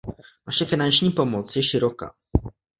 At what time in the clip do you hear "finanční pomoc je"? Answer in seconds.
0.65-1.63